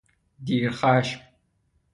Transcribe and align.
دیر 0.43 0.71
خشم 0.71 1.21